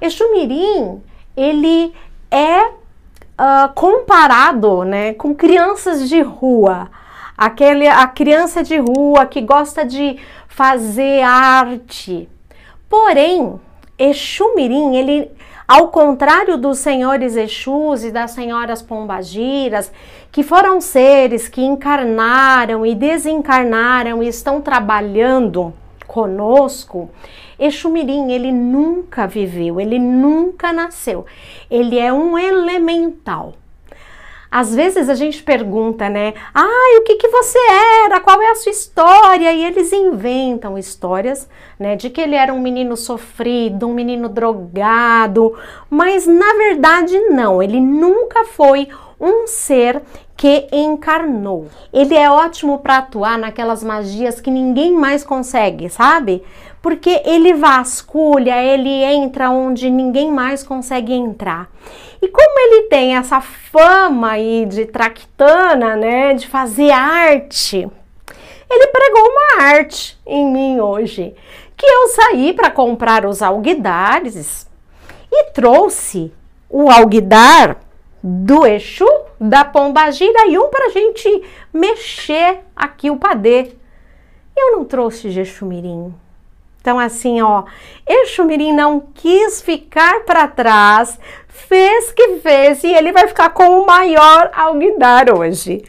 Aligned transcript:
Exumirim, 0.00 1.02
ele 1.36 1.92
é 2.30 2.66
uh, 2.66 3.72
comparado 3.74 4.84
né, 4.84 5.14
com 5.14 5.34
crianças 5.34 6.08
de 6.08 6.20
rua. 6.20 6.90
Aquele, 7.36 7.86
a 7.86 8.06
criança 8.06 8.62
de 8.62 8.78
rua 8.78 9.26
que 9.26 9.40
gosta 9.40 9.84
de 9.84 10.18
fazer 10.48 11.22
arte. 11.22 12.28
Porém, 12.88 13.60
Exumirim, 13.98 14.96
ele 14.96 15.30
ao 15.66 15.88
contrário 15.88 16.56
dos 16.56 16.78
senhores 16.78 17.34
Exus 17.34 18.04
e 18.04 18.12
das 18.12 18.30
senhoras 18.30 18.80
Pombagiras, 18.80 19.90
que 20.30 20.42
foram 20.42 20.80
seres 20.80 21.48
que 21.48 21.60
encarnaram 21.60 22.86
e 22.86 22.94
desencarnaram 22.94 24.22
e 24.22 24.28
estão 24.28 24.60
trabalhando 24.60 25.74
conosco, 26.16 27.10
Exumirim, 27.58 28.32
ele 28.32 28.50
nunca 28.50 29.26
viveu, 29.26 29.78
ele 29.78 29.98
nunca 29.98 30.72
nasceu. 30.72 31.26
Ele 31.70 31.98
é 31.98 32.10
um 32.10 32.38
elemental. 32.38 33.52
Às 34.50 34.74
vezes 34.74 35.10
a 35.10 35.14
gente 35.14 35.42
pergunta, 35.42 36.08
né? 36.08 36.32
Ah, 36.54 36.98
o 36.98 37.02
que, 37.02 37.16
que 37.16 37.28
você 37.28 37.58
era? 38.06 38.18
Qual 38.20 38.40
é 38.40 38.50
a 38.50 38.54
sua 38.54 38.72
história? 38.72 39.52
E 39.52 39.62
eles 39.62 39.92
inventam 39.92 40.78
histórias, 40.78 41.46
né? 41.78 41.96
De 41.96 42.08
que 42.08 42.22
ele 42.22 42.34
era 42.34 42.54
um 42.54 42.60
menino 42.60 42.96
sofrido, 42.96 43.86
um 43.86 43.92
menino 43.92 44.30
drogado, 44.30 45.54
mas 45.90 46.26
na 46.26 46.54
verdade 46.54 47.18
não, 47.28 47.62
ele 47.62 47.78
nunca 47.78 48.44
foi 48.44 48.88
um 49.20 49.46
ser 49.46 50.00
que 50.36 50.68
encarnou. 50.70 51.68
Ele 51.92 52.14
é 52.14 52.30
ótimo 52.30 52.78
para 52.78 52.98
atuar 52.98 53.38
naquelas 53.38 53.82
magias 53.82 54.40
que 54.40 54.50
ninguém 54.50 54.92
mais 54.92 55.24
consegue, 55.24 55.88
sabe? 55.88 56.42
Porque 56.82 57.22
ele 57.24 57.54
vasculha, 57.54 58.62
ele 58.62 59.02
entra 59.02 59.50
onde 59.50 59.88
ninguém 59.88 60.30
mais 60.30 60.62
consegue 60.62 61.12
entrar. 61.12 61.68
E 62.20 62.28
como 62.28 62.60
ele 62.60 62.88
tem 62.88 63.16
essa 63.16 63.40
fama 63.40 64.32
aí 64.32 64.66
de 64.66 64.84
tractana, 64.84 65.96
né, 65.96 66.34
de 66.34 66.46
fazer 66.46 66.90
arte, 66.90 67.88
ele 68.68 68.86
pregou 68.88 69.22
uma 69.22 69.64
arte 69.64 70.18
em 70.26 70.44
mim 70.44 70.80
hoje, 70.80 71.34
que 71.76 71.86
eu 71.86 72.08
saí 72.08 72.52
para 72.52 72.70
comprar 72.70 73.24
os 73.24 73.42
alguidares 73.42 74.68
e 75.30 75.50
trouxe 75.52 76.32
o 76.68 76.90
alguidar 76.90 77.78
do 78.22 78.66
Exu, 78.66 79.06
da 79.40 79.64
Pombagira 79.64 80.46
e 80.46 80.58
um 80.58 80.68
para 80.68 80.86
a 80.86 80.90
gente 80.90 81.42
mexer 81.72 82.60
aqui 82.74 83.10
o 83.10 83.16
padê. 83.16 83.72
Eu 84.56 84.72
não 84.72 84.84
trouxe 84.84 85.30
Jexumirim. 85.30 86.14
Então, 86.80 86.98
assim, 86.98 87.42
ó, 87.42 87.64
Exumirim 88.08 88.72
não 88.72 89.00
quis 89.12 89.60
ficar 89.60 90.20
para 90.20 90.46
trás, 90.46 91.18
fez 91.48 92.12
que 92.12 92.36
fez 92.38 92.84
e 92.84 92.92
ele 92.92 93.10
vai 93.10 93.26
ficar 93.26 93.50
com 93.50 93.80
o 93.80 93.86
maior 93.86 94.50
alguidar 94.54 95.34
hoje. 95.36 95.82